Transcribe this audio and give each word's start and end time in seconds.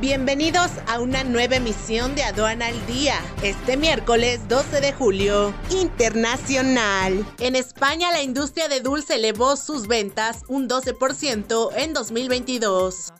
Bienvenidos 0.00 0.70
a 0.86 0.98
una 0.98 1.24
nueva 1.24 1.56
emisión 1.56 2.14
de 2.14 2.22
Aduana 2.22 2.68
al 2.68 2.86
Día, 2.86 3.20
este 3.42 3.76
miércoles 3.76 4.40
12 4.48 4.80
de 4.80 4.94
julio, 4.94 5.52
internacional. 5.68 7.26
En 7.38 7.54
España 7.54 8.10
la 8.10 8.22
industria 8.22 8.68
de 8.68 8.80
dulce 8.80 9.16
elevó 9.16 9.56
sus 9.56 9.88
ventas 9.88 10.38
un 10.48 10.70
12% 10.70 11.72
en 11.76 11.92
2022. 11.92 13.12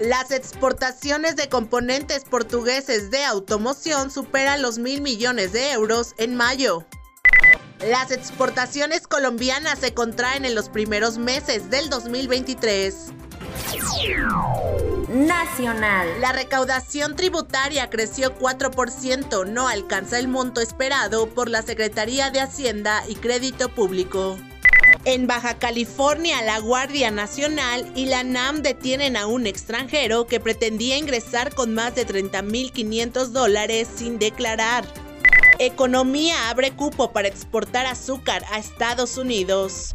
Las 0.00 0.32
exportaciones 0.32 1.36
de 1.36 1.48
componentes 1.48 2.24
portugueses 2.24 3.12
de 3.12 3.24
automoción 3.24 4.10
superan 4.10 4.62
los 4.62 4.78
mil 4.78 5.02
millones 5.02 5.52
de 5.52 5.70
euros 5.70 6.16
en 6.18 6.34
mayo. 6.34 6.84
Las 7.86 8.10
exportaciones 8.10 9.06
colombianas 9.06 9.78
se 9.78 9.94
contraen 9.94 10.44
en 10.44 10.56
los 10.56 10.70
primeros 10.70 11.18
meses 11.18 11.70
del 11.70 11.88
2023. 11.88 13.12
Nacional. 15.08 16.20
La 16.20 16.32
recaudación 16.32 17.14
tributaria 17.14 17.88
creció 17.90 18.36
4%, 18.38 19.46
no 19.46 19.68
alcanza 19.68 20.18
el 20.18 20.26
monto 20.26 20.60
esperado 20.60 21.28
por 21.28 21.48
la 21.48 21.62
Secretaría 21.62 22.30
de 22.30 22.40
Hacienda 22.40 23.04
y 23.08 23.14
Crédito 23.14 23.68
Público. 23.68 24.36
En 25.04 25.28
Baja 25.28 25.54
California, 25.54 26.42
la 26.42 26.58
Guardia 26.58 27.12
Nacional 27.12 27.88
y 27.94 28.06
la 28.06 28.24
NAM 28.24 28.62
detienen 28.62 29.16
a 29.16 29.26
un 29.26 29.46
extranjero 29.46 30.26
que 30.26 30.40
pretendía 30.40 30.98
ingresar 30.98 31.54
con 31.54 31.72
más 31.74 31.94
de 31.94 32.04
30.500 32.04 33.26
dólares 33.26 33.86
sin 33.94 34.18
declarar. 34.18 34.84
Economía 35.60 36.50
abre 36.50 36.72
cupo 36.72 37.12
para 37.12 37.28
exportar 37.28 37.86
azúcar 37.86 38.44
a 38.50 38.58
Estados 38.58 39.16
Unidos. 39.16 39.94